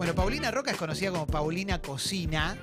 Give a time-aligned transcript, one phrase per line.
[0.00, 2.56] Bueno, Paulina Roca es conocida como Paulina Cocina.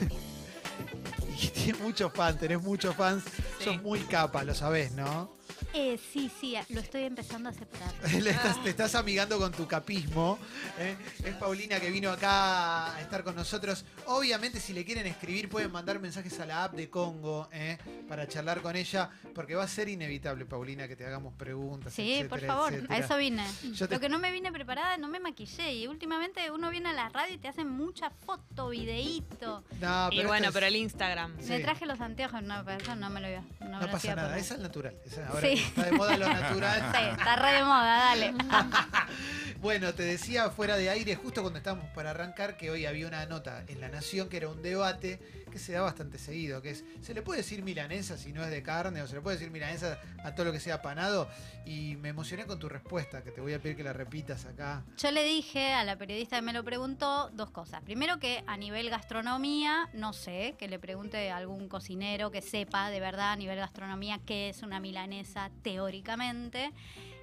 [1.40, 3.22] y tiene muchos fans, tenés muchos fans.
[3.60, 3.66] Sí.
[3.66, 5.32] Sos muy capa, lo sabés, ¿no?
[5.80, 7.92] Eh, sí, sí, lo estoy empezando a aceptar.
[8.20, 10.36] Le estás- te estás amigando con tu capismo.
[10.76, 10.96] ¿eh?
[11.24, 13.84] Es Paulina que vino acá a estar con nosotros.
[14.06, 17.78] Obviamente, si le quieren escribir, pueden mandar mensajes a la app de Congo ¿eh?
[18.08, 21.92] para charlar con ella, porque va a ser inevitable, Paulina, que te hagamos preguntas.
[21.94, 22.94] Sí, etcétera, por favor, etcétera.
[22.94, 23.46] a eso vine.
[23.74, 25.74] Yo te- Lo que no me vine preparada, no me maquillé.
[25.74, 29.62] Y últimamente uno viene a la radio y te hacen mucha foto, videíto.
[29.80, 31.36] No, y pero bueno, es- pero el Instagram.
[31.40, 31.50] Sí.
[31.50, 33.44] Me traje los anteojos, no, pero eso no me lo vio.
[33.60, 34.42] No, pasa nada, poner.
[34.42, 34.94] es al natural.
[35.06, 35.62] es- ahora Sí.
[35.68, 36.92] Está de moda lo natural.
[36.94, 38.34] Sí, está re de moda, dale.
[39.60, 43.26] Bueno, te decía fuera de aire, justo cuando estábamos para arrancar, que hoy había una
[43.26, 45.18] nota en La Nación que era un debate
[45.50, 48.50] que se da bastante seguido, que es, ¿se le puede decir milanesa si no es
[48.50, 49.02] de carne?
[49.02, 51.28] ¿O se le puede decir milanesa a todo lo que sea panado?
[51.64, 54.84] Y me emocioné con tu respuesta, que te voy a pedir que la repitas acá.
[54.96, 57.82] Yo le dije a la periodista que me lo preguntó dos cosas.
[57.82, 62.90] Primero que a nivel gastronomía, no sé, que le pregunte a algún cocinero que sepa
[62.90, 66.72] de verdad a nivel gastronomía qué es una milanesa teóricamente.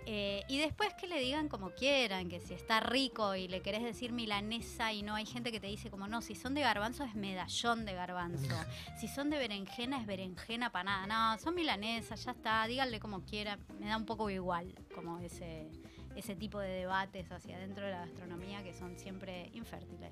[0.07, 3.83] Eh, y después que le digan como quieran, que si está rico y le querés
[3.83, 7.03] decir milanesa y no hay gente que te dice como no, si son de garbanzo
[7.03, 8.55] es medallón de garbanzo,
[8.99, 13.65] si son de berenjena es berenjena panada, no, son milanesas, ya está, díganle como quieran,
[13.79, 15.71] me da un poco igual como ese,
[16.15, 20.11] ese tipo de debates hacia adentro de la gastronomía que son siempre infértiles.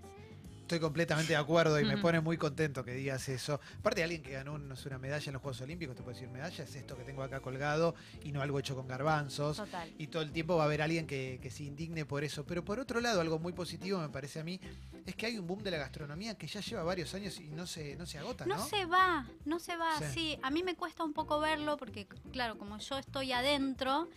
[0.73, 3.59] Estoy completamente de acuerdo y me pone muy contento que digas eso.
[3.77, 6.63] Aparte de alguien que ganó una medalla en los Juegos Olímpicos, te puedo decir medalla,
[6.63, 7.93] es esto que tengo acá colgado
[8.23, 9.57] y no algo hecho con garbanzos.
[9.57, 9.93] Total.
[9.99, 12.43] y todo el tiempo va a haber alguien que, que se indigne por eso.
[12.43, 14.59] Pero por otro lado, algo muy positivo me parece a mí,
[15.05, 17.67] es que hay un boom de la gastronomía que ya lleva varios años y no
[17.67, 18.55] se, no se agota, ¿no?
[18.55, 19.99] No se va, no se va.
[19.99, 20.05] Sí.
[20.11, 20.39] Sí.
[20.41, 24.07] a mí me cuesta un poco verlo porque, claro, como yo estoy adentro,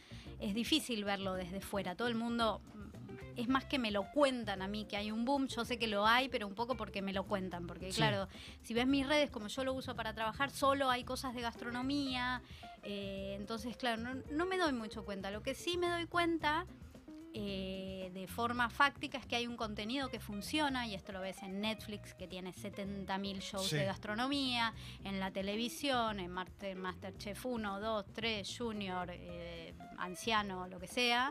[0.40, 1.96] es difícil verlo desde fuera.
[1.96, 2.62] Todo el mundo,
[3.36, 5.46] es más que me lo cuentan a mí que hay un boom.
[5.48, 7.66] Yo sé que lo hay, pero un poco porque me lo cuentan.
[7.66, 7.96] Porque, Sí.
[7.98, 8.28] claro,
[8.62, 12.42] si ves mis redes, como yo lo uso para trabajar, solo hay cosas de gastronomía.
[12.88, 15.32] eh, entonces, claro, no, no me doy mucho cuenta.
[15.32, 16.66] Lo que sí me doy cuenta
[17.38, 21.42] eh, de forma fáctica es que hay un contenido que funciona y esto lo ves
[21.42, 23.76] en Netflix que tiene 70.000 shows Sí.
[23.76, 24.72] de gastronomía,
[25.04, 31.30] en la televisión, en Master, Masterchef 1, 2, 3, Junior, eh, anciano, lo que sea.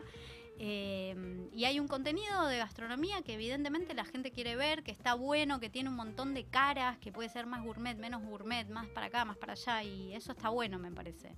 [0.58, 5.14] Eh, y hay un contenido de gastronomía que evidentemente la gente quiere ver, que está
[5.14, 8.86] bueno, que tiene un montón de caras, que puede ser más gourmet, menos gourmet, más
[8.88, 11.36] para acá, más para allá, y eso está bueno, me parece.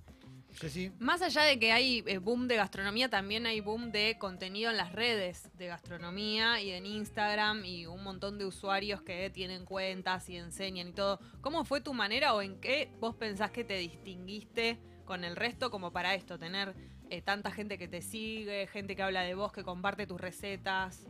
[0.99, 4.77] Más allá de que hay eh, boom de gastronomía, también hay boom de contenido en
[4.77, 10.27] las redes de gastronomía y en Instagram y un montón de usuarios que tienen cuentas
[10.27, 11.19] y enseñan y todo.
[11.41, 15.69] ¿Cómo fue tu manera o en qué vos pensás que te distinguiste con el resto
[15.71, 16.37] como para esto?
[16.37, 16.75] Tener
[17.09, 21.05] eh, tanta gente que te sigue, gente que habla de vos, que comparte tus recetas.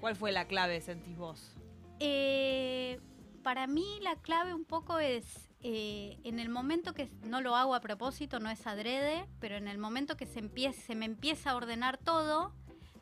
[0.00, 1.56] ¿Cuál fue la clave, sentís vos?
[2.00, 3.00] Eh,
[3.42, 7.74] para mí la clave un poco es eh, en el momento que no lo hago
[7.74, 11.50] a propósito, no es adrede, pero en el momento que se, empiece, se me empieza
[11.50, 12.52] a ordenar todo,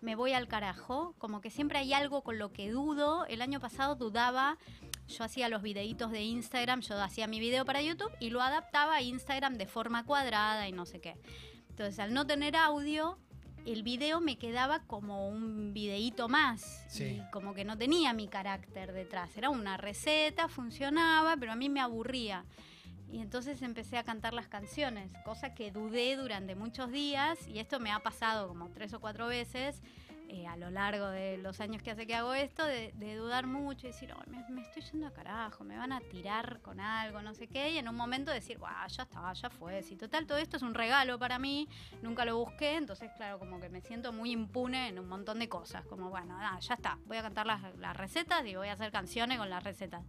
[0.01, 1.15] me voy al carajo.
[1.19, 3.25] Como que siempre hay algo con lo que dudo.
[3.27, 4.59] El año pasado dudaba.
[5.09, 8.95] Yo hacía los videitos de Instagram, yo hacía mi video para YouTube y lo adaptaba
[8.95, 11.17] a Instagram de forma cuadrada y no sé qué.
[11.73, 13.19] Entonces, al no tener audio,
[13.65, 16.85] el video me quedaba como un videíto más.
[16.89, 17.23] Sí.
[17.23, 19.35] Y como que no tenía mi carácter detrás.
[19.39, 22.45] Era una receta, funcionaba, pero a mí me aburría.
[23.11, 27.81] Y entonces empecé a cantar las canciones, cosa que dudé durante muchos días y esto
[27.81, 29.83] me ha pasado como tres o cuatro veces
[30.33, 33.47] eh, a lo largo de los años que hace que hago esto, de, de dudar
[33.47, 36.81] mucho y decir, "Ay, me, me estoy yendo a carajo, me van a tirar con
[36.81, 39.95] algo, no sé qué, y en un momento decir, "Buah, ya está, ya fue, si
[39.97, 41.69] total todo esto es un regalo para mí,
[42.01, 45.49] nunca lo busqué, entonces claro, como que me siento muy impune en un montón de
[45.49, 48.73] cosas, como bueno, ah, ya está, voy a cantar las, las recetas y voy a
[48.73, 50.03] hacer canciones con las recetas.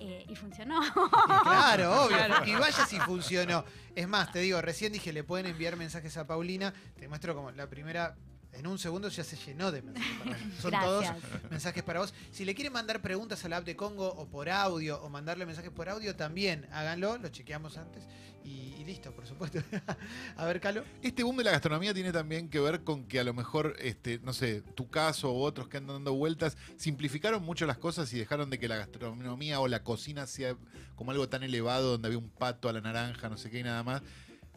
[0.00, 0.80] Eh, y funcionó.
[1.42, 2.16] Claro, obvio.
[2.16, 2.46] Claro.
[2.46, 3.64] Y vaya si funcionó.
[3.94, 6.72] Es más, te digo, recién dije, le pueden enviar mensajes a Paulina.
[6.98, 8.14] Te muestro como la primera.
[8.52, 10.16] En un segundo ya se llenó de mensajes.
[10.22, 10.60] para vos.
[10.60, 12.14] Son todos mensajes para vos.
[12.32, 15.46] Si le quieren mandar preguntas a la app de Congo o por audio o mandarle
[15.46, 17.18] mensajes por audio, también háganlo.
[17.18, 18.04] Lo chequeamos antes.
[18.44, 19.60] Y, y listo, por supuesto.
[20.36, 20.82] a ver, Calo.
[21.02, 24.18] Este boom de la gastronomía tiene también que ver con que a lo mejor, este,
[24.20, 28.18] no sé, tu caso u otros que andan dando vueltas, simplificaron mucho las cosas y
[28.18, 30.56] dejaron de que la gastronomía o la cocina sea
[30.96, 33.62] como algo tan elevado donde había un pato a la naranja, no sé qué y
[33.62, 34.02] nada más.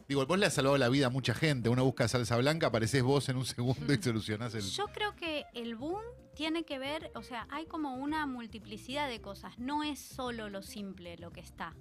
[0.08, 1.68] Digo, vos le has salvado la vida a mucha gente.
[1.68, 4.62] Uno busca salsa blanca, apareces vos en un segundo y solucionás el.
[4.62, 6.02] Yo creo que el boom
[6.34, 9.58] tiene que ver, o sea, hay como una multiplicidad de cosas.
[9.58, 11.74] No es solo lo simple lo que está.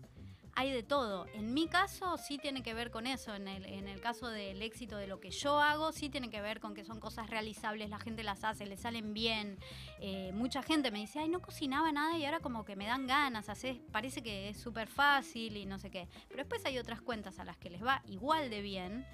[0.56, 1.26] Hay de todo.
[1.34, 4.62] En mi caso sí tiene que ver con eso, en el, en el caso del
[4.62, 7.90] éxito de lo que yo hago, sí tiene que ver con que son cosas realizables,
[7.90, 9.58] la gente las hace, le salen bien.
[10.00, 13.08] Eh, mucha gente me dice, ay, no cocinaba nada y ahora como que me dan
[13.08, 16.08] ganas, haces, parece que es súper fácil y no sé qué.
[16.28, 19.06] Pero después hay otras cuentas a las que les va igual de bien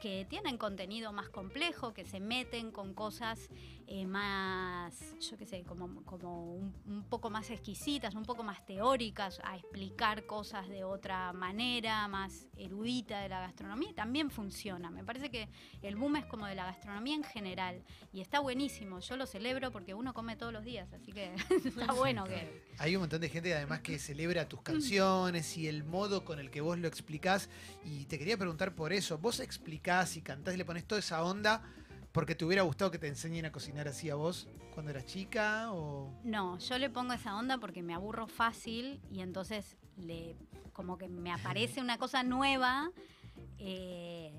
[0.00, 3.48] que tienen contenido más complejo, que se meten con cosas
[3.88, 8.66] eh, más, yo qué sé, como, como un, un poco más exquisitas, un poco más
[8.66, 14.90] teóricas, a explicar cosas de otra manera, más erudita de la gastronomía, también funciona.
[14.90, 15.48] Me parece que
[15.82, 17.80] el boom es como de la gastronomía en general
[18.12, 18.98] y está buenísimo.
[18.98, 21.34] Yo lo celebro porque uno come todos los días, así que
[21.64, 22.64] está bueno que...
[22.78, 26.50] Hay un montón de gente además que celebra tus canciones y el modo con el
[26.50, 27.48] que vos lo explicás.
[27.84, 29.18] Y te quería preguntar por eso.
[29.18, 31.62] ¿Vos explicás y cantás y le pones toda esa onda
[32.16, 35.70] porque te hubiera gustado que te enseñen a cocinar así a vos cuando eras chica?
[35.70, 36.10] O...
[36.24, 40.34] No, yo le pongo esa onda porque me aburro fácil y entonces le
[40.72, 42.90] como que me aparece una cosa nueva
[43.58, 44.32] eh,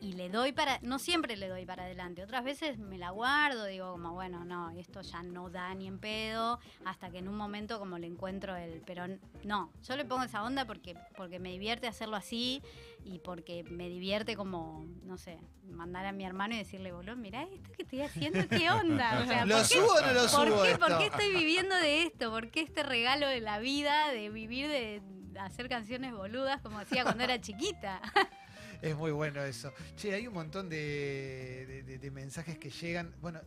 [0.00, 3.66] y le doy para, no siempre le doy para adelante, otras veces me la guardo,
[3.66, 7.36] digo como bueno, no, esto ya no da ni en pedo, hasta que en un
[7.36, 9.04] momento como le encuentro el, pero
[9.44, 12.62] no, yo le pongo esa onda porque, porque me divierte hacerlo así
[13.04, 15.38] y porque me divierte como, no sé,
[15.70, 19.20] mandar a mi hermano y decirle, boludo, mirá esto que estoy haciendo, ¿qué onda?
[19.22, 20.62] O sea, ¿Lo ¿por qué- subo o no lo ¿Por subo?
[20.62, 20.86] qué, esto?
[20.86, 22.30] ¿Por qué estoy viviendo de esto?
[22.30, 25.02] ¿Por qué este regalo de la vida, de vivir de
[25.38, 28.00] hacer canciones boludas como hacía cuando era chiquita?
[28.82, 29.72] Es muy bueno eso.
[29.96, 33.14] Che, hay un montón de, de- de- de mensajes que llegan.
[33.20, 33.40] Bueno,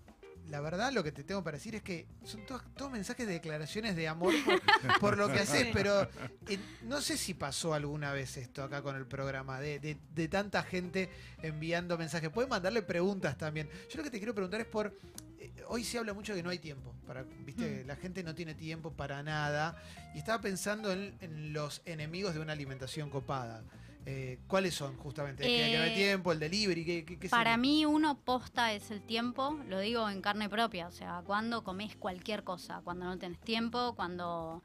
[0.49, 3.33] la verdad lo que te tengo para decir es que son todos, todos mensajes de
[3.33, 6.03] declaraciones de amor por, por lo que haces, pero
[6.49, 10.27] eh, no sé si pasó alguna vez esto acá con el programa, de, de- de
[10.27, 11.09] tanta gente
[11.41, 12.29] enviando mensajes.
[12.29, 13.69] Pueden mandarle preguntas también.
[13.89, 14.95] Yo lo que te quiero preguntar es por...
[15.39, 16.93] eh, Hoy se habla mucho de que no hay tiempo.
[17.07, 17.83] Para, ¿viste?
[17.83, 17.87] Mm.
[17.87, 19.81] La gente no tiene tiempo para nada.
[20.13, 23.63] Y estaba pensando en, en los enemigos de una alimentación copada.
[24.05, 25.43] Eh, ¿Cuáles son justamente?
[25.43, 26.83] ¿Que, que no hay Eh, tiempo, el delivery?
[26.85, 30.87] ¿qué, qué- qué Para mí uno posta es el tiempo, lo digo en carne propia,
[30.87, 34.61] o sea, cuando comes cualquier cosa, cuando no tenés tiempo, cuando...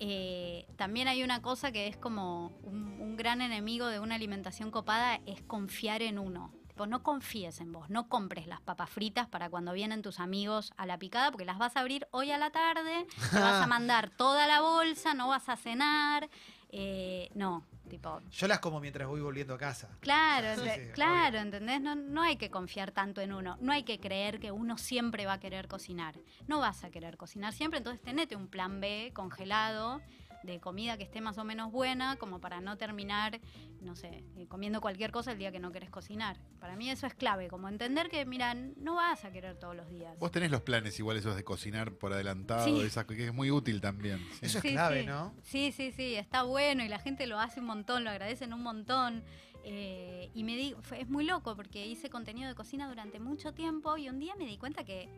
[0.00, 4.70] eh, también hay una cosa que es como un, un gran enemigo de una alimentación
[4.70, 6.52] copada, es confiar en uno.
[6.66, 10.72] Tipo, no confíes en vos, no compres las papas fritas para cuando vienen tus amigos
[10.78, 13.66] a la picada, porque las vas a abrir hoy a la tarde, te vas a
[13.68, 16.30] mandar toda la bolsa, no vas a cenar.
[16.72, 19.90] Eh, no, tipo, Yo las como mientras voy volviendo a casa.
[20.00, 21.80] Claro, Sí, ente- sí, claro, ¿entendés?
[21.82, 23.58] No, no hay que confiar tanto en uno.
[23.60, 26.14] No hay que creer que uno siempre va a querer cocinar.
[26.48, 30.00] No vas a querer cocinar siempre, entonces tenete un plan B congelado
[30.42, 33.40] de comida que esté más o menos buena, como para no terminar,
[33.80, 36.36] no sé, eh, comiendo cualquier cosa el día que no querés cocinar.
[36.60, 39.88] Para mí eso es clave, como entender que, mira, no vas a querer todos los
[39.88, 40.18] días.
[40.18, 42.88] Vos tenés los planes igual esos de cocinar por adelantado, Sí.
[43.16, 44.18] que es muy útil también.
[44.40, 44.46] sí.
[44.46, 45.06] Eso es Sí, clave, sí.
[45.06, 45.34] ¿no?
[45.42, 48.62] Sí, sí, sí, está bueno y la gente lo hace un montón, lo agradecen un
[48.62, 49.22] montón.
[49.64, 53.54] Eh, y me di, fue- es muy loco porque hice contenido de cocina durante mucho
[53.54, 55.08] tiempo y un día me di cuenta que,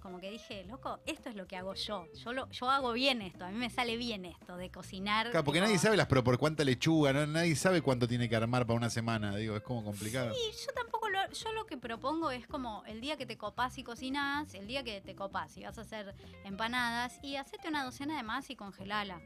[0.00, 2.06] como que dije, loco, esto es lo que hago yo.
[2.14, 5.30] Yo, lo, yo hago bien esto, a mí me sale bien esto de cocinar.
[5.30, 7.26] Claro, porque nadie sabe las pro por cuánta lechuga, ¿no?
[7.26, 10.34] nadie sabe cuánto tiene que armar para una semana, digo, es como complicado.
[10.34, 13.78] Sí, yo tampoco lo, yo lo que propongo es como el día que te copás
[13.78, 16.14] y cocinás, el día que te copás y vas a hacer
[16.44, 19.20] empanadas y hacete una docena de más y congelala.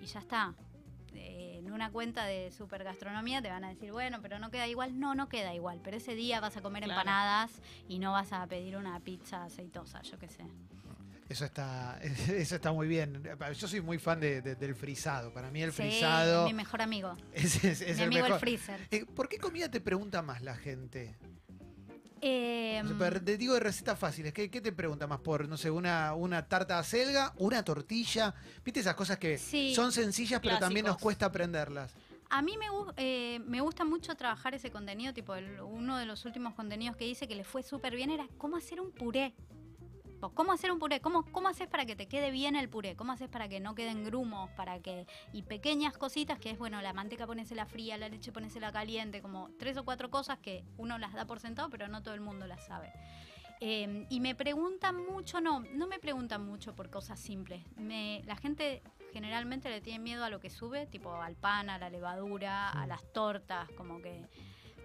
[0.00, 0.54] Y ya está.
[1.76, 4.98] Una cuenta de super gastronomía te van a decir, bueno, pero no queda igual.
[4.98, 5.78] No, no queda igual.
[5.84, 6.98] Pero ese día vas a comer Claro.
[7.02, 7.50] empanadas
[7.86, 10.44] y no vas a pedir una pizza aceitosa, yo qué sé.
[11.28, 13.22] Eso está, eso está muy bien.
[13.58, 15.34] Yo soy muy fan de- de- del frisado.
[15.34, 17.14] Para mí el Sí, frisado mi mejor amigo.
[17.34, 18.32] es, es- es mi el amigo mejor.
[18.32, 18.80] el freezer.
[18.90, 21.14] Eh, ¿Por qué comida te pregunta más la gente?
[22.20, 24.32] Eh, pero te digo de recetas fáciles.
[24.32, 28.34] ¿Qué, qué te pregunta más por, no sé, una, una tarta de acelga, una tortilla?
[28.64, 29.74] ¿Viste esas cosas que Sí.
[29.74, 31.92] son sencillas pero también nos cuesta aprenderlas?
[32.28, 36.24] A mí me, eh, me gusta mucho trabajar ese contenido, tipo el- uno de los
[36.24, 39.32] últimos contenidos que hice que le fue súper bien era cómo hacer un puré.
[40.34, 41.00] ¿Cómo hacer un puré?
[41.00, 42.96] ¿Cómo, ¿Cómo haces para que te quede bien el puré?
[42.96, 44.50] ¿Cómo haces para que no queden grumos?
[44.50, 48.72] Para que Y pequeñas cositas que es, bueno, la manteca ponésela fría, la leche ponésela
[48.72, 52.14] caliente, como tres o cuatro cosas que uno las da por sentado, pero no todo
[52.14, 52.92] el mundo las sabe.
[53.60, 57.62] Eh, y me preguntan mucho, no, no me preguntan mucho por cosas simples.
[57.76, 58.82] Me, la gente
[59.14, 62.84] generalmente le tiene miedo a lo que sube, tipo al pan, a la levadura, a
[62.84, 62.88] Mm.
[62.88, 64.22] las tortas, como que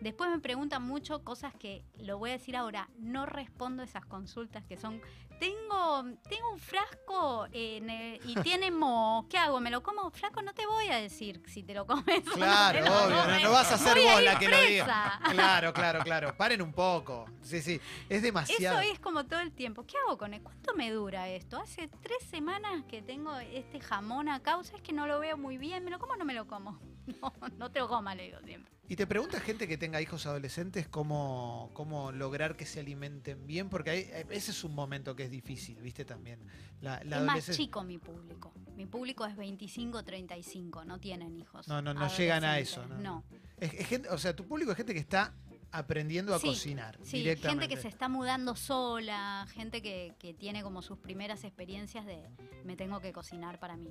[0.01, 4.65] Después me preguntan mucho cosas que, lo voy a decir ahora, no respondo esas consultas
[4.65, 4.99] que son,
[5.39, 9.59] tengo, tengo un frasco en el- y tiene mo, ¿qué hago?
[9.59, 10.09] ¿Me lo como?
[10.11, 12.27] Flaco, no te voy a decir si te lo comes.
[12.27, 13.43] o no Claro, te lo obvio, no, comes.
[13.43, 15.19] no vas a hacer Voy vos la que lo diga.
[15.31, 16.35] Claro, claro, claro.
[16.35, 17.25] Paren un poco.
[17.41, 17.79] Sí, sí.
[18.09, 18.79] Es demasiado.
[18.81, 19.83] Eso es como todo el tiempo.
[19.85, 20.41] ¿Qué hago con él?
[20.41, 21.57] ¿Cuánto me dura esto?
[21.57, 24.57] Hace tres semanas que tengo este jamón acá.
[24.57, 25.83] O sea, es que no lo veo muy bien.
[25.83, 26.79] ¿Me lo como o no me lo como?
[27.21, 28.71] No, no te lo comas, le digo siempre.
[28.87, 33.69] Y te pregunta gente que tenga hijos adolescentes cómo, cómo lograr que se alimenten bien,
[33.69, 36.03] porque hay- ese es un momento que es difícil, ¿viste?
[36.03, 36.39] También.
[36.81, 38.53] La, la es más chico mi público.
[38.75, 40.85] Mi público es 25-35.
[40.85, 41.67] No tienen hijos.
[41.67, 43.23] No, no, no llegan a eso, no, No.
[43.57, 45.33] Es- es gente- o sea, tu público es gente que está
[45.71, 47.61] aprendiendo a Sí, cocinar Sí, directamente.
[47.67, 52.27] gente que se está mudando sola, gente que, que tiene como sus primeras experiencias de
[52.65, 53.89] me tengo que cocinar para mí.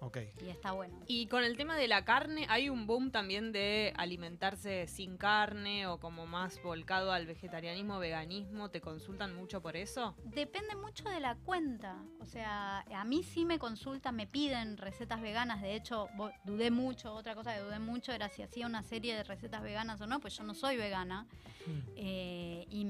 [0.00, 0.18] Ok.
[0.40, 0.98] Y está bueno.
[1.06, 5.86] Y con el tema de la carne, hay un boom también de alimentarse sin carne
[5.86, 8.70] o como más volcado al vegetarianismo, veganismo.
[8.70, 10.14] ¿Te consultan mucho por eso?
[10.24, 12.02] Depende mucho de la cuenta.
[12.20, 15.62] O sea, a mí sí me consultan, me piden recetas veganas.
[15.62, 16.08] De hecho,
[16.44, 17.14] dudé mucho.
[17.14, 20.20] Otra cosa que dudé mucho era si hacía una serie de recetas veganas o no,
[20.20, 21.26] pues yo no soy vegana.
[21.66, 21.92] Mm.
[21.96, 22.86] Eh, y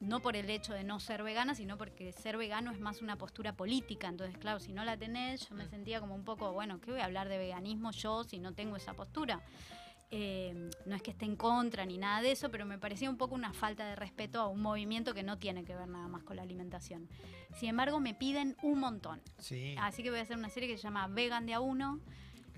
[0.00, 3.16] no por el hecho de no ser vegana, sino porque ser vegano es más una
[3.16, 4.08] postura política.
[4.08, 7.00] Entonces, claro, si no la tenés, yo me sentía como un poco, bueno, ¿qué voy
[7.00, 9.42] a hablar de veganismo yo si no tengo esa postura?
[10.10, 13.18] Eh, no es que esté en contra ni nada de eso, pero me parecía un
[13.18, 16.22] poco una falta de respeto a un movimiento que no tiene que ver nada más
[16.22, 17.08] con la alimentación.
[17.54, 19.20] Sin embargo, me piden un montón.
[19.38, 19.74] Sí.
[19.78, 22.00] Así que voy a hacer una serie que se llama Vegan de a uno,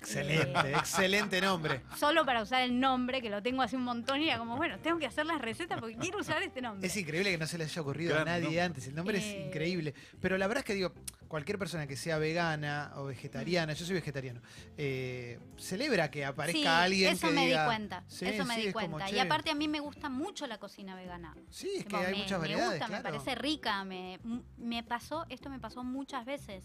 [0.00, 1.82] Excelente, excelente nombre.
[1.98, 4.78] solo para usar el nombre, que lo tengo hace un montón y era como, bueno,
[4.80, 6.86] tengo que hacer las recetas porque quiero usar este nombre.
[6.86, 8.64] Es increíble que no se le haya ocurrido Claro, a nadie no.
[8.64, 8.86] antes.
[8.86, 9.46] El nombre es Eh.
[9.46, 9.94] increíble.
[10.20, 10.92] Pero la verdad es que digo,
[11.28, 14.40] cualquier persona que sea vegana o vegetariana, yo soy vegetariano,
[14.76, 18.04] eh, celebra que aparezca sí, alguien eso que me diga- di cuenta.
[18.08, 19.10] Sí, eso me sí, di es como, cuenta.
[19.14, 21.36] Y aparte a mí me gusta mucho la cocina vegana.
[21.50, 23.84] Sí, es que hay me, muchas me variedades, gusta, me parece rica.
[23.84, 24.18] Me,
[24.56, 26.64] me pasó, esto me pasó muchas veces,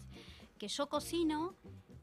[0.58, 1.54] que yo cocino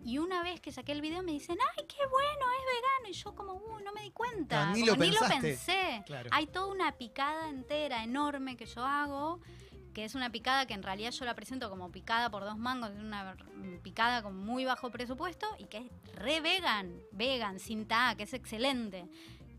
[0.04, 3.10] y una vez que saqué el video me dicen, ay, qué bueno, es vegano.
[3.10, 4.72] Y yo como, uh, no me di cuenta.
[4.74, 5.40] Ni como lo pensaste.
[5.40, 6.04] pensé.
[6.06, 6.30] Claro.
[6.34, 9.40] Hay toda una picada entera, enorme que yo hago,
[9.94, 12.92] que es una picada que en realidad yo la presento como picada por dos mangos,
[12.92, 13.38] es una
[13.82, 18.34] picada con muy bajo presupuesto y que es re vegan, vegan, sin ta, que es
[18.34, 19.08] excelente.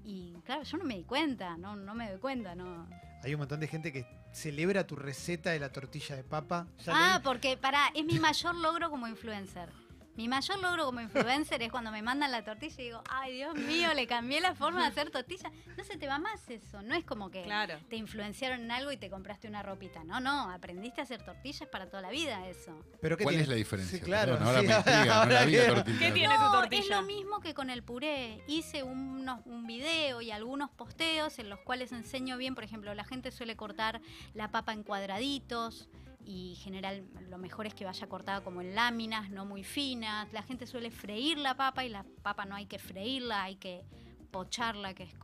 [0.05, 2.87] Y claro, yo no me di cuenta, no, no me doy cuenta, no.
[3.23, 6.67] Hay un montón de gente que celebra tu receta de la tortilla de papa.
[6.89, 9.71] Ah, porque para es mi mayor logro como influencer.
[10.17, 13.57] Mi mayor logro como influencer es cuando me mandan la tortilla y digo, ay Dios
[13.57, 15.51] mío, le cambié la forma de hacer tortilla.
[15.77, 17.79] No se te va más eso, no es como que Claro.
[17.91, 20.05] te influenciaron en algo y te compraste una ropita.
[20.05, 22.79] No, no, aprendiste a hacer tortillas para toda la vida eso.
[23.01, 23.43] ¿Pero qué ¿Cuál tiene?
[23.43, 23.99] es la diferencia?
[23.99, 24.33] Sí, claro.
[24.39, 25.99] Perdón, ahora sí, me intriga, no ahora la vi la tortilla.
[25.99, 26.83] ¿Qué tiene tu No, tortilla?
[26.83, 28.41] es lo mismo que con el puré.
[28.47, 33.05] Hice unos, un video y algunos posteos en los cuales enseño bien, por ejemplo, la
[33.05, 34.01] gente suele cortar
[34.33, 35.89] la papa en cuadraditos
[36.25, 40.33] y general lo mejor es que vaya cortada como en láminas, no muy finas.
[40.33, 43.85] La gente suele freír la papa y la papa no hay que freírla, hay que
[44.31, 45.15] pocharla, que es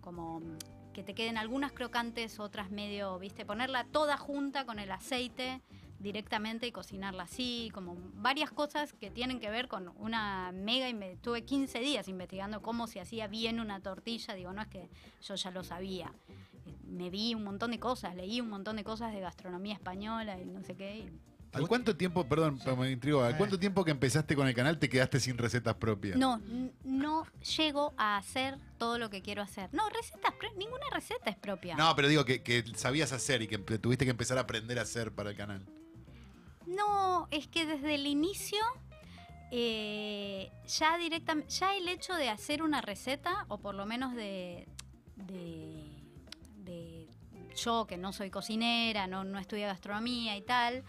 [0.00, 0.40] como
[0.92, 5.60] que te queden algunas crocantes, otras medio, viste, ponerla toda junta con el aceite
[6.00, 11.18] directamente y cocinarla así, como varias cosas que tienen que ver con una mega, inve-
[11.20, 14.88] tuve 15 días investigando cómo se hacía bien una tortilla, digo, no es que
[15.22, 16.12] yo ya lo sabía,
[16.90, 20.44] me vi un montón de cosas, leí un montón de cosas de gastronomía española y
[20.46, 21.10] no sé qué, y
[21.52, 24.78] ¿Al cuánto tiempo, perdón, pero me intrigo, ¿al cuánto tiempo que empezaste con el canal
[24.78, 26.16] te quedaste sin recetas propias?
[26.16, 29.68] No, n- no llego a hacer todo lo que quiero hacer.
[29.72, 31.74] No, recetas, pro- ninguna receta es propia.
[31.74, 34.78] No, pero digo que, que sabías hacer y que empe- tuviste que empezar a aprender
[34.78, 35.66] a hacer para el canal.
[36.66, 38.60] No, es que desde el inicio
[39.50, 44.68] eh, ya directamente, ya el hecho de hacer una receta, o por lo menos de,
[45.16, 45.89] de
[47.54, 50.84] yo que no soy cocinera, no, no estudié gastronomía y tal,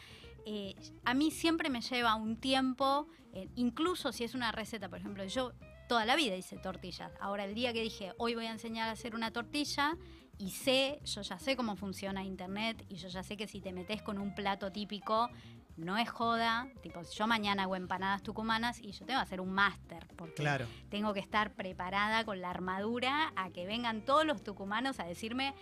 [0.46, 0.75] eh,
[1.06, 5.24] a mí siempre me lleva un tiempo, eh, incluso si es una receta, por ejemplo,
[5.25, 5.53] yo
[5.88, 7.12] toda la vida hice tortillas.
[7.20, 9.98] Ahora el día que dije, hoy voy a enseñar a hacer una tortilla,
[10.38, 13.74] y sé, yo ya sé cómo funciona internet y yo ya sé que si te
[13.74, 15.30] metes con un plato típico,
[15.77, 16.68] no es joda.
[16.82, 20.65] Tipo, yo mañana hago empanadas tucumanas y yo tengo que hacer un máster, porque Claro.
[20.89, 25.53] tengo que estar preparada con la armadura a que vengan todos los tucumanos a decirme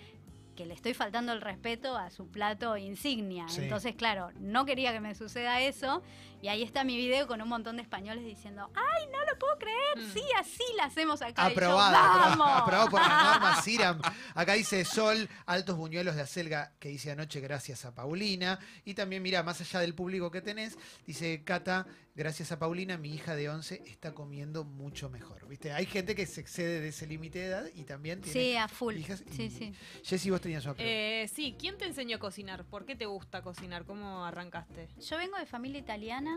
[0.60, 3.48] que le estoy faltando el respeto a su plato insignia.
[3.48, 3.62] Sí.
[3.62, 6.04] Entonces, claro, no quería que me suceda eso.
[6.42, 9.58] Y ahí está mi video con un montón de españoles diciendo, ¡ay, no lo puedo
[9.58, 9.98] creer!
[9.98, 10.14] Mm.
[10.14, 11.44] Sí, así la hacemos acá.
[11.48, 12.62] Yo, Aprobado, aprobado, ¡Vamos!
[12.62, 14.02] aprobado por la norma Siram.
[14.36, 18.60] Acá dice Sol, altos buñuelos de acelga que hice anoche gracias a Paulina.
[18.86, 23.14] Y también, mira, más allá del público que tenés, dice Cata, gracias a Paulina, mi
[23.14, 25.48] hija de 11 está comiendo mucho mejor.
[25.48, 25.72] ¿Viste?
[25.74, 28.68] Hay gente que se excede de ese límite de edad y también tiene Sí, a
[28.68, 28.96] full.
[28.96, 29.24] hijas.
[29.36, 29.74] Sí, sí.
[30.04, 30.94] Jessy, vos tenías una pregunta.
[30.96, 32.66] Eh, sí, ¿quién te enseñó a cocinar?
[32.66, 33.84] ¿Por qué te gusta cocinar?
[33.86, 34.90] ¿Cómo arrancaste?
[35.00, 36.29] Yo vengo de familia italiana,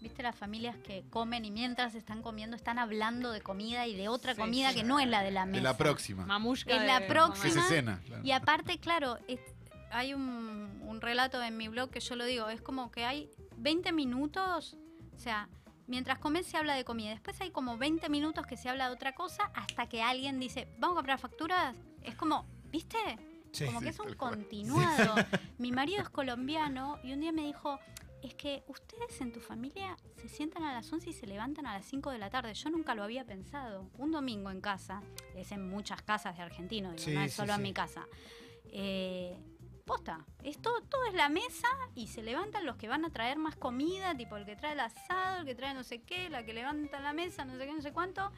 [0.00, 4.08] viste las familias que comen y mientras están comiendo están hablando de comida y de
[4.08, 4.76] otra Sí, comida sí.
[4.76, 5.56] que no es la de la mesa.
[5.58, 6.24] De la próxima.
[6.24, 6.74] Mamushka.
[6.74, 8.00] En la próxima- Que se cena.
[8.06, 8.22] claro.
[8.24, 9.40] Y aparte, claro, es-
[9.90, 13.28] hay un, un relato en mi blog que yo lo digo, es como que hay
[13.58, 14.76] 20 minutos,
[15.14, 15.48] o sea,
[15.86, 18.94] mientras comes se habla de comida, después hay como 20 minutos que se habla de
[18.94, 22.96] otra cosa hasta que alguien dice, vamos a comprar facturas, es como, ¿viste?
[23.52, 23.66] Sí.
[23.66, 25.14] como sí, que es un continuado.
[25.58, 27.80] Mi marido es colombiano y un día me dijo,
[28.22, 31.74] es que ustedes en tu familia se sientan a las 11 y se levantan a
[31.74, 32.52] las 5 de la tarde.
[32.54, 33.90] Yo nunca lo había pensado.
[33.98, 35.02] Un domingo en casa,
[35.34, 37.56] es en muchas casas de argentinos, digo, Sí, no es sí, solo sí.
[37.56, 38.06] en mi casa.
[38.72, 39.38] Eh,
[39.84, 43.38] posta, es todo, todo es la mesa y se levantan los que van a traer
[43.38, 46.44] más comida, tipo el que trae el asado, el que trae no sé qué, la
[46.44, 48.30] que levanta la mesa, no sé qué, no sé cuánto.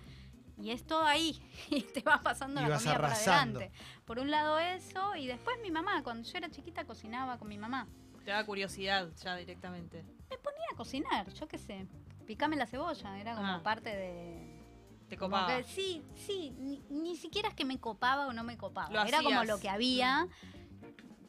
[0.59, 3.59] Y es todo ahí, y te vas pasando Y la vas comida arrasando.
[3.59, 3.81] por adelante.
[4.05, 7.59] Por un lado eso, y después mi mamá, cuando yo era chiquita cocinaba con mi
[7.59, 7.89] mamá.
[8.25, 10.05] Te da curiosidad ya directamente.
[10.31, 11.87] Me ponía a cocinar, yo qué sé,
[12.27, 13.61] picame la cebolla, era como Ah.
[13.63, 14.59] parte de...
[15.09, 15.49] Te copaba.
[15.59, 18.89] que sí, sí, ni, ni siquiera es que me copaba o no me copaba.
[18.91, 20.27] Lo era como lo que había.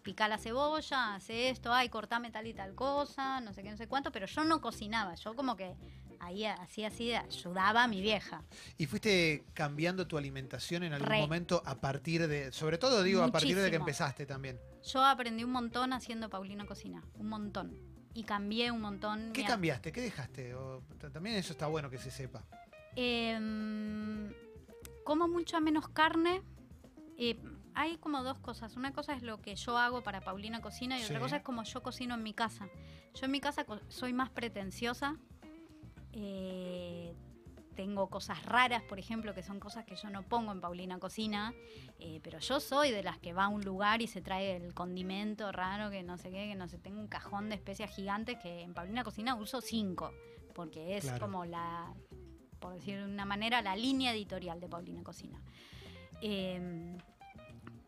[0.03, 3.77] Pica la cebolla, hace esto, ay, cortame tal y tal cosa, no sé qué, no
[3.77, 5.75] sé cuánto, pero yo no cocinaba, yo como que
[6.25, 8.43] ahí hacía así, ayudaba a mi vieja.
[8.77, 11.19] ¿Y fuiste cambiando tu alimentación en algún Re.
[11.21, 14.59] momento a partir de, sobre todo digo, a partir de que empezaste también?
[14.83, 17.77] Yo aprendí un montón haciendo Paulina Cocina, un montón.
[18.15, 19.31] Y cambié un montón.
[19.33, 19.91] ¿Qué cambiaste?
[19.91, 20.53] ¿Qué dejaste?
[20.53, 22.43] O- también eso está bueno que se sepa.
[22.95, 24.31] Em,
[25.03, 26.41] como mucha menos carne.
[27.17, 27.39] Eh,
[27.75, 28.75] hay como dos cosas.
[28.75, 31.05] Una cosa es lo que yo hago para Paulina Cocina y Sí.
[31.05, 32.67] otra cosa es como yo cocino en mi casa.
[33.15, 35.17] Yo en mi casa soy más pretenciosa.
[36.13, 37.13] Eh,
[37.75, 41.53] tengo cosas raras, por ejemplo, que son cosas que yo no pongo en Paulina Cocina.
[41.99, 44.73] eh, pero yo soy de las que va a un lugar y se trae el
[44.75, 46.77] condimento raro, que no sé qué, que no sé.
[46.77, 50.11] Tengo un cajón de especias gigantes que en Paulina Cocina uso cinco.
[50.53, 51.19] Porque es Claro.
[51.19, 51.91] como la,
[52.59, 55.41] por decir de una manera, la línea editorial de Paulina Cocina.
[56.21, 56.95] Eh,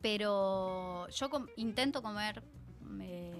[0.01, 2.43] pero yo com- intento comer
[3.01, 3.34] eh,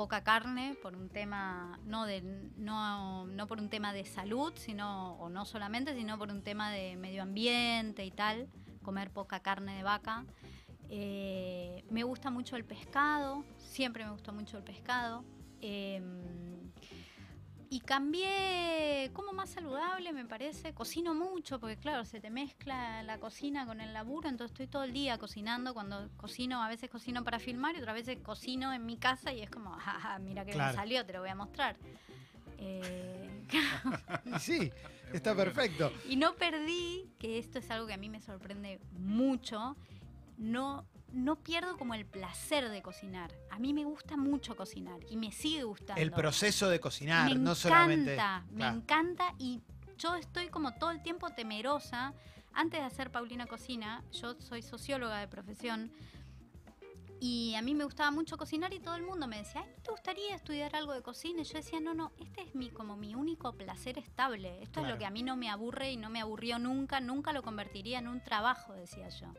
[0.00, 2.22] poca carne por un tema, no, de,
[2.56, 6.70] no, no por un tema de salud, sino, o no solamente, sino por un tema
[6.70, 8.48] de medio ambiente y tal,
[8.82, 10.24] comer poca carne de vaca.
[10.88, 15.22] Eh, me gusta mucho el pescado, siempre me gustó mucho el pescado.
[15.60, 16.00] Eh,
[17.72, 20.74] y cambié como más saludable, me parece.
[20.74, 24.82] Cocino mucho, porque claro, se te mezcla la cocina con el laburo, entonces estoy todo
[24.82, 25.72] el día cocinando.
[25.72, 29.40] Cuando cocino, a veces cocino para filmar y otras veces cocino en mi casa y
[29.40, 30.72] es como, jaja, mira que Claro.
[30.72, 31.76] me salió, te lo voy a mostrar.
[32.58, 33.46] Eh,
[34.24, 34.72] Y sí,
[35.12, 35.92] está perfecto.
[36.08, 39.76] y no perdí, que esto es algo que a mí me sorprende mucho,
[40.38, 43.32] no, no pierdo como el placer de cocinar.
[43.50, 46.00] A mí me gusta mucho cocinar y me sigue gustando.
[46.00, 48.10] El proceso de cocinar, me no encanta, solamente.
[48.50, 48.76] me Claro.
[48.76, 49.60] encanta y
[49.98, 52.14] yo estoy como todo el tiempo temerosa.
[52.52, 55.92] Antes de hacer Paulina Cocina, yo soy socióloga de profesión
[57.22, 59.82] y a mí me gustaba mucho cocinar y todo el mundo me decía, Ay, ¿no
[59.82, 61.42] te gustaría estudiar algo de cocina?
[61.42, 64.62] Y yo decía, no, no, este es mi, como mi único placer estable.
[64.62, 67.32] Esto es lo que a mí no me aburre y no me aburrió nunca, nunca
[67.34, 69.34] lo convertiría en un trabajo, decía yo.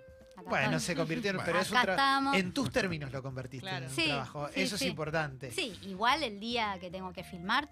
[0.50, 1.46] Bueno, se convirtió en, Bueno.
[1.52, 3.86] pero es un tra- en tus términos lo convertiste Claro.
[3.86, 4.48] en un Sí, trabajo.
[4.50, 4.86] sí, Eso sí.
[4.86, 5.52] es importante.
[5.52, 7.70] Sí, igual el día que tengo que filmar,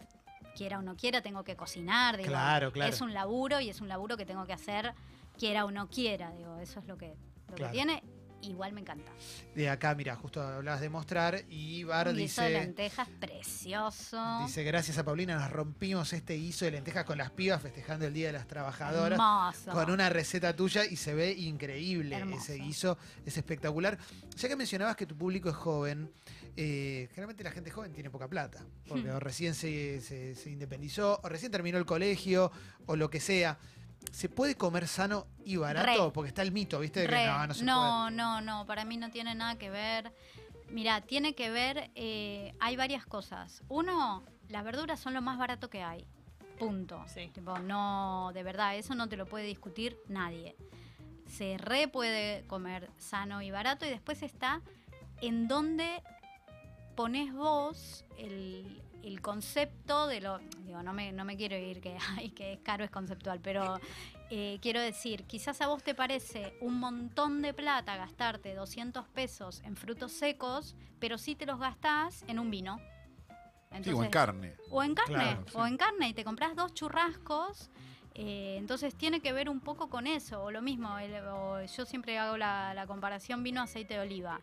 [0.55, 2.17] quiera o no quiera, tengo que cocinar.
[2.17, 2.91] Digo, Claro, claro.
[2.93, 4.93] Es un laburo y es un laburo que tengo que hacer,
[5.37, 6.31] quiera o no quiera.
[6.31, 7.15] Digo, eso es lo que,
[7.49, 7.71] lo Claro.
[7.71, 8.03] que tiene.
[8.41, 9.11] Igual me encanta.
[9.53, 14.39] De acá, mira, justo hablabas de mostrar y Bar Un guiso de dice, lentejas precioso.
[14.45, 18.13] dice, gracias a Paulina nos rompimos este guiso de lentejas con las pibas festejando el
[18.13, 19.19] Día de las Trabajadoras.
[19.19, 19.71] Hermoso.
[19.71, 22.41] Con una receta tuya y se ve increíble Hermoso.
[22.53, 23.97] ese guiso, es espectacular.
[24.37, 26.11] Ya que mencionabas que tu público es joven,
[26.55, 29.15] eh, generalmente la gente joven tiene poca plata, porque Hmm.
[29.15, 32.51] o recién se, se- se independizó, o recién terminó el colegio,
[32.85, 33.57] o lo que sea.
[34.11, 36.05] ¿Se puede comer sano y barato?
[36.07, 36.11] Re.
[36.11, 37.01] Porque está el mito, ¿viste?
[37.01, 37.27] De que Re.
[37.27, 40.13] no, no se no, no, no, para mí no tiene nada que ver.
[40.69, 43.63] Mira, tiene que ver, eh, hay varias cosas.
[43.69, 46.05] Uno, las verduras son lo más barato que hay.
[46.57, 47.03] Punto.
[47.07, 47.29] Sí.
[47.33, 50.55] Tipo, no, de verdad, eso no te lo puede discutir nadie.
[51.27, 54.61] Se re puede comer sano y barato y después está
[55.21, 56.01] en donde
[56.95, 60.39] pones vos el, el concepto de lo.
[60.65, 63.79] Digo, no me, no me quiero ir que, ay, que es caro, es conceptual, pero
[64.29, 69.61] eh, quiero decir, quizás a vos te parece un montón de plata gastarte 200 pesos
[69.63, 72.79] en frutos secos, pero sí te los gastás en un vino.
[73.83, 74.55] Sí, o en carne.
[74.71, 77.69] o en carne, Claro, o en carne, y te compras dos churrascos.
[78.15, 81.85] eh, entonces tiene que ver un poco con eso, o lo mismo, el- o yo
[81.85, 84.41] siempre hago la, la comparación vino-aceite de oliva.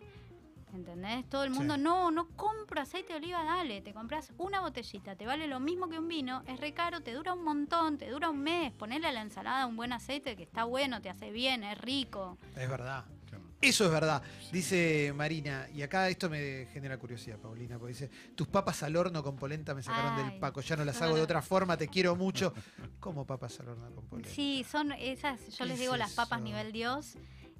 [0.75, 1.29] ¿Entendés?
[1.31, 1.81] Todo el mundo, Sí.
[1.81, 5.89] no, no compro aceite de oliva, dale, te compras una botellita, te vale lo mismo
[5.89, 9.07] que un vino, es re caro, te dura un montón, te dura un mes, ponele
[9.07, 12.37] a la ensalada un buen aceite que está bueno, te hace bien, es rico.
[12.57, 13.05] Es verdad.
[13.27, 13.45] Claro.
[13.61, 15.67] Eso es verdad, dice Marina.
[15.75, 19.75] Y acá esto me genera curiosidad, Paulina, porque dice, tus papas al horno con polenta
[19.75, 20.31] me sacaron Ay.
[20.31, 22.53] del paco, ya no las hago de otra forma, te quiero mucho.
[23.01, 24.31] ¿Cómo papas al horno con polenta?
[24.31, 26.45] Sí, son esas, yo ¿Qué les es digo las papas eso?
[26.45, 27.17] nivel Dios.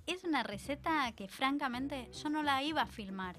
[0.07, 3.37] Es una receta que francamente yo no la iba a filmar.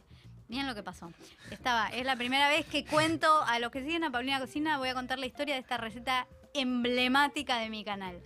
[0.50, 1.12] Miren lo que pasó.
[1.52, 4.90] Estaba, es la primera vez que cuento a los que siguen a Paulina Cocina, voy
[4.90, 8.22] a contar la historia de esta receta emblemática de mi canal.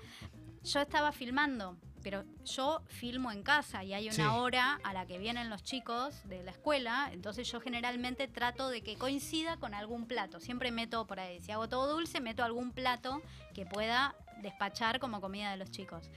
[0.63, 4.21] Yo estaba filmando, pero yo filmo en casa y hay una Sí.
[4.21, 8.81] hora a la que vienen los chicos de la escuela, entonces yo generalmente trato de
[8.83, 10.39] que coincida con algún plato.
[10.39, 13.21] Siempre meto por ahí, si hago todo dulce, meto algún plato
[13.55, 16.09] que pueda despachar como comida de los chicos.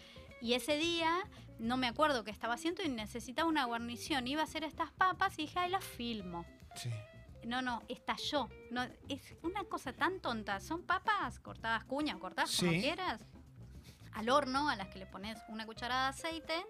[0.44, 1.10] Y ese día
[1.58, 4.26] no me acuerdo qué estaba haciendo y necesitaba una guarnición.
[4.28, 6.44] Iba a hacer estas papas y dije, ay, las filmo.
[6.76, 6.90] Sí.
[7.46, 8.50] No, no, estalló.
[8.70, 10.60] No, es una cosa tan tonta.
[10.60, 12.80] Son papas cortadas cuña cortadas como Sí.
[12.82, 13.22] quieras.
[14.12, 16.66] Al horno, a las que le pones una cucharada de aceite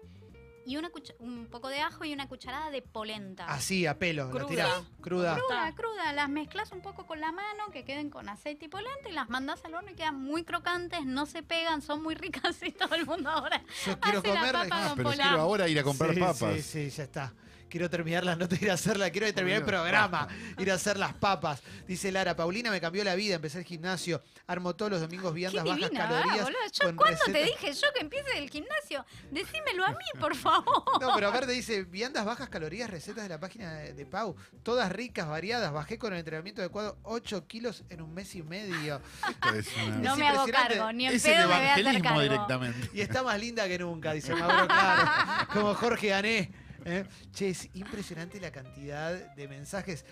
[0.65, 3.45] y una un poco de ajo y una cucharada de polenta.
[3.47, 4.47] Así, a pelo, la Cruda.
[4.47, 4.83] tirás.
[5.05, 5.35] Cruda.
[5.35, 9.07] Cruda, cruda, las mezclas un poco con la mano, que queden con aceite y polenta
[9.07, 12.57] y las mandas al horno y quedan muy crocantes, no se pegan, son muy ricas
[12.63, 14.51] y todo el mundo ahora Yo quiero Hace la comer.
[14.53, 16.53] papa Ah, con pero quiero ahora ir a comprar Sí, papas.
[16.55, 17.33] Sí, sí, ya está.
[17.67, 20.27] Quiero terminar la nota, ir a hacerla, quiero terminar el programa,
[20.59, 21.61] ir a hacer las papas.
[21.87, 25.39] Dice Lara, Paulina me cambió la vida, empecé el gimnasio, armo todos los domingos Qué
[25.39, 26.39] viandas bajas divina, calorías.
[26.39, 26.59] ah, boludo.
[26.71, 30.83] Yo con cuándo te dije yo que empiece el gimnasio, decímelo a mí, por favor.
[31.01, 34.89] No, pero aparte dice, viandas bajas calorías, recetas de la página de, de Pau, todas
[34.95, 39.01] ricas, variadas, bajé con el entrenamiento adecuado 8 kilos en un mes y medio.
[39.29, 41.63] Esto es una- No Es me hago cargo, ni en es el pedo me voy
[41.65, 42.89] a evangelismo directamente.
[42.93, 45.11] Y está más linda que nunca, dice Mauro, claro.
[45.53, 46.51] Como Jorge Gané.
[46.85, 47.05] ¿eh?
[47.31, 50.05] Che, es impresionante la cantidad de mensajes.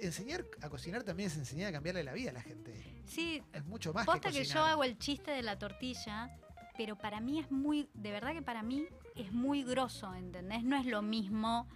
[0.00, 2.74] Enseñar a cocinar también es enseñar a cambiarle la vida a la gente.
[3.06, 6.30] Sí, Es mucho más posta que que, yo hago el chiste de la tortilla,
[6.76, 10.62] pero para mí es muy, de verdad que para mí es muy grosso, ¿entendés?
[10.64, 11.68] No es lo mismo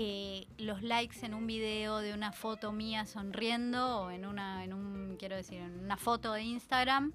[0.00, 4.72] eh, los likes en un video de una foto mía sonriendo o en una, en
[4.72, 7.12] un, quiero decir, en una foto de Instagram,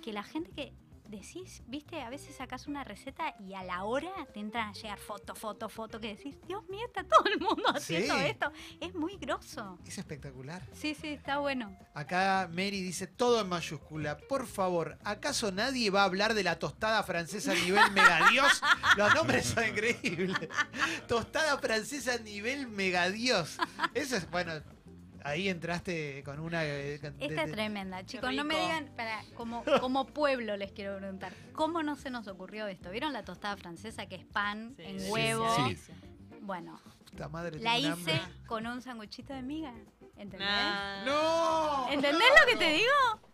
[0.00, 0.72] que la gente que
[1.18, 4.98] decís, viste, a veces sacas una receta y a la hora te entran a llegar
[4.98, 8.24] foto, foto, foto, que decís, Dios mío, está todo el mundo haciendo Sí.
[8.24, 8.52] esto.
[8.80, 9.78] Es muy grosso.
[9.86, 10.62] Es espectacular.
[10.72, 11.76] Sí, sí, está bueno.
[11.94, 14.18] Acá Mary dice todo en mayúscula.
[14.18, 18.60] Por favor, ¿acaso nadie va a hablar de la tostada francesa a nivel megadios?
[18.96, 20.48] Los nombres son increíbles.
[21.08, 23.56] Tostada francesa a nivel megadios.
[23.94, 24.52] Eso es, bueno,
[25.24, 26.64] ahí entraste con una...
[26.64, 28.32] eh, de- Esta es tremenda, chicos.
[28.34, 32.66] No me digan, para, como, como pueblo les quiero preguntar, ¿cómo no se nos ocurrió
[32.66, 32.90] esto?
[32.90, 35.48] ¿Vieron la tostada francesa que es pan Sí, en sí, huevo?
[35.68, 35.76] sí.
[36.40, 36.80] Bueno,
[37.10, 38.20] Puta madre, la hice hambre.
[38.46, 39.72] con un sanguchito de miga.
[40.16, 40.40] ¿Entendés?
[40.48, 41.04] Nah.
[41.04, 41.88] ¡No!
[41.90, 43.31] ¿Entendés lo que te digo?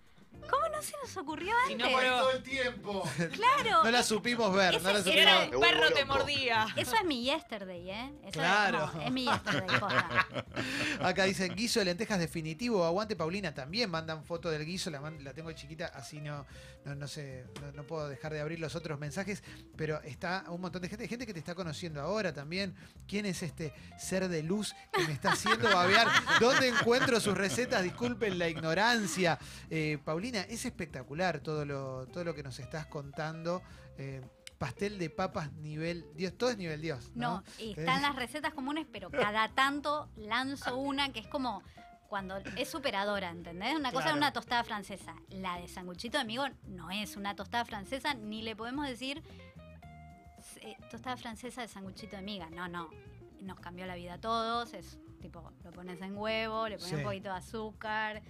[0.49, 1.91] ¿Cómo no se nos ocurrió Si antes?
[1.91, 3.03] no, pero- Todo el tiempo.
[3.33, 3.85] Claro.
[3.85, 5.55] No la supimos ver, no la Ese supimos Era ver.
[5.55, 6.67] el perro te mordía.
[6.77, 8.13] Eso es mi yesterday, ¿eh?
[8.21, 8.91] Eso es Claro.
[8.93, 10.27] como- Es, mi yesterday, posta.
[11.03, 15.23] Acá dicen guiso de lentejas definitivo, aguante Paulina también mandan foto del guiso, la, man-
[15.23, 16.47] la tengo chiquita, así no,
[16.85, 19.43] no, no sé, no, no puedo dejar de abrir los otros mensajes,
[19.77, 22.75] pero está un montón de gente, gente que te está conociendo ahora también.
[23.07, 26.09] ¿Quién es este ser de luz que me está haciendo babear?
[26.41, 27.83] ¿Dónde encuentro sus recetas?
[27.83, 29.39] Disculpen la ignorancia.
[29.71, 29.99] Eh,
[30.35, 33.63] Es espectacular todo lo, todo lo que nos estás contando.
[33.97, 34.21] Eh,
[34.59, 37.11] pastel de papas nivel Dios, todo es nivel Dios.
[37.15, 37.45] No, ¿no?
[37.59, 41.63] están las recetas comunes, pero cada tanto lanzo una que es como
[42.09, 43.75] cuando es superadora, ¿entendés?
[43.77, 44.17] Una cosa es Claro.
[44.17, 45.15] una tostada francesa.
[45.31, 49.23] La de sanguchito de amigo no es una tostada francesa, ni le podemos decir
[50.63, 52.49] eh, tostada francesa de sanguchito de miga.
[52.51, 52.89] No, no.
[53.43, 54.73] Nos cambió la vida a todos.
[54.75, 56.97] Es tipo, lo pones en huevo, le pones Sí.
[56.97, 58.23] un poquito de azúcar,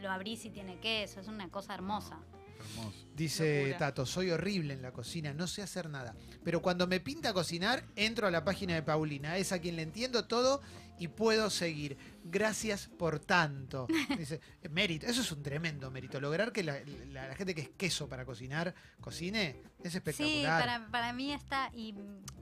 [0.00, 1.20] lo abrís y tiene queso.
[1.20, 2.18] Es una cosa hermosa.
[2.58, 3.06] Hermoso.
[3.14, 3.78] Dice Locura.
[3.78, 6.14] Tato, soy horrible en la cocina, no sé hacer nada.
[6.44, 9.36] Pero cuando me pinta cocinar, entro a la página de Paulina.
[9.38, 10.60] Es a quien le entiendo todo
[10.98, 11.96] y puedo seguir.
[12.24, 13.86] Gracias por tanto.
[14.18, 16.20] Dice, "Eh, mérito, eso es un tremendo mérito.
[16.20, 16.76] Lograr que la,
[17.12, 20.60] la- la gente que es queso para cocinar, cocine, es Sí, espectacular.
[20.60, 21.94] para, para mí está, y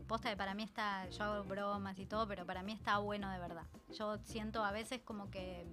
[0.08, 3.30] posta que para mí está, yo hago bromas y todo, pero para mí está bueno
[3.30, 3.62] de verdad.
[3.96, 5.64] Yo siento a veces como que,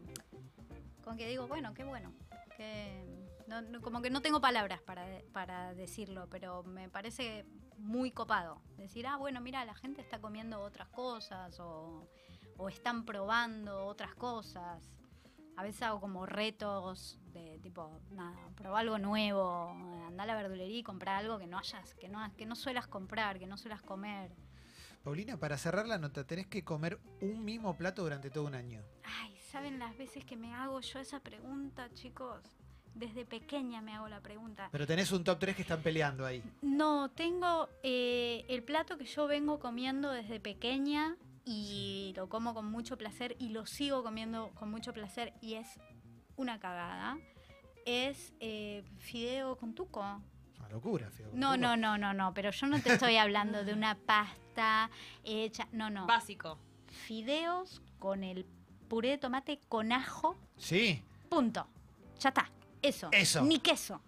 [1.06, 2.12] como que digo, bueno, qué bueno,
[2.58, 3.06] que
[3.48, 7.46] no- no- como que no tengo palabras para, de- para decirlo, pero me parece
[7.78, 8.62] muy copado.
[8.78, 12.10] Decir, ah, bueno, mira, la gente está comiendo otras cosas o,
[12.58, 14.92] o están probando otras cosas.
[15.58, 19.70] A veces hago como retos de tipo, nada, probar algo nuevo,
[20.08, 22.88] andar a la verdulería y comprar algo que no hayas, que no, que no suelas
[22.88, 24.32] comprar, que no suelas comer.
[25.04, 28.82] Paulina, para cerrar la nota, tenés que comer un mismo plato durante todo un año.
[29.04, 32.42] Ay, ¿saben las veces que me hago yo esa pregunta, chicos?
[32.94, 34.70] Desde pequeña me hago la pregunta.
[34.72, 36.42] Pero tenés un top 3 que están peleando ahí.
[36.62, 42.66] No, tengo eh, el plato que yo vengo comiendo desde pequeña y lo como con
[42.66, 45.68] mucho placer y lo sigo comiendo con mucho placer y es
[46.38, 47.18] una cagada.
[47.86, 50.22] Es eh, fideo con tuco.
[50.60, 51.30] Una locura, Feo.
[51.34, 54.90] No, no, no, no, no, pero yo no te estoy hablando de una pasta
[55.24, 56.08] hecha, no, no.
[56.08, 56.58] Básico.
[56.88, 58.46] Fideos con el
[58.96, 61.68] puré de tomate con ajo, Sí, punto.
[62.22, 62.50] Ya está,
[62.82, 63.10] eso.
[63.12, 63.42] Eso.
[63.42, 64.00] Ni queso.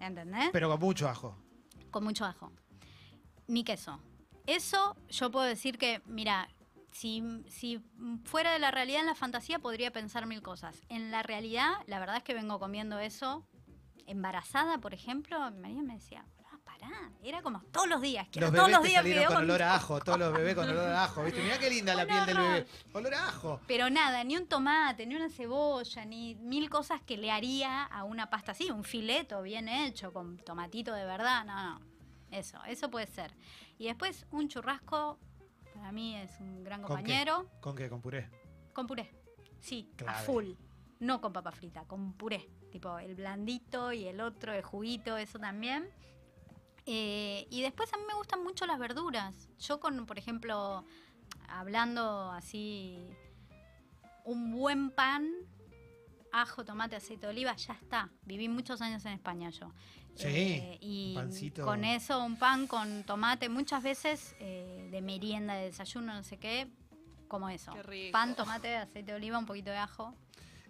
[0.00, 0.50] ¿Entendés?
[0.52, 1.36] pero con mucho ajo.
[1.92, 2.50] con mucho ajo.
[3.46, 4.00] Ni queso.
[4.48, 6.48] Eso yo puedo decir que, mira,
[6.90, 7.80] si, si
[8.24, 10.82] fuera de la realidad en la fantasía podría pensar mil cosas.
[10.88, 13.46] En la realidad, la verdad es que vengo comiendo eso.
[14.08, 16.43] Embarazada, por ejemplo, mi marido me decía, "Ah,
[16.84, 18.26] pará, era como todos los días.
[18.30, 20.54] Quiero Los todos bebés los te días con con olor a ajo, todos los bebés
[20.54, 21.42] con olor a ajo, ¿viste?
[21.42, 22.66] Mirá qué linda la piel del bebé.
[22.92, 23.60] Olor a ajo.
[23.66, 28.04] Pero nada, ni un tomate, ni una cebolla, ni mil cosas que le haría a
[28.04, 31.80] una pasta así, un fileto bien hecho, con tomatito de verdad, no, no.
[32.30, 33.34] Eso, eso puede ser.
[33.78, 35.18] Y después un churrasco,
[35.74, 37.02] para mí es un gran ¿Con qué?
[37.02, 37.88] compañero, ¿Con qué?
[37.88, 38.28] ¿Con puré?
[38.72, 39.10] con puré.
[39.60, 40.52] Sí, a full.
[41.00, 42.48] No con papa frita, con puré.
[42.70, 45.88] Tipo el blandito y el otro, el juguito, eso también.
[46.86, 49.48] Eh, y después a mí me gustan mucho las verduras.
[49.58, 50.84] Yo con, por ejemplo,
[51.48, 53.08] hablando así,
[54.24, 55.28] un buen pan,
[56.32, 58.10] ajo, tomate, aceite de oliva, ya está.
[58.24, 59.72] Viví muchos años en España yo.
[60.18, 61.64] Eh, Sí, y pancito.
[61.64, 66.36] con eso, un pan con tomate, muchas veces eh, de merienda, de desayuno, no sé
[66.38, 66.68] qué,
[67.26, 67.72] como eso.
[67.72, 68.12] Qué rico.
[68.12, 70.14] Pan, tomate, aceite de oliva, un poquito de ajo.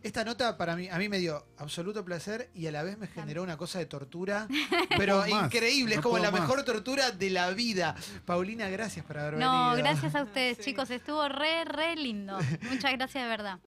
[0.05, 3.07] Esta nota para mí, a mí me dio absoluto placer y a la vez me
[3.07, 4.47] generó una cosa de tortura,
[4.99, 6.43] pero más, increíble, es no como la más.
[6.43, 7.97] mejor tortura de la vida.
[8.27, 9.77] Paulina, gracias por haber No, venido.
[9.89, 10.65] gracias a ustedes, Sí.
[10.65, 10.91] chicos.
[10.91, 12.39] Estuvo re, re lindo.
[12.71, 13.59] Muchas gracias de verdad.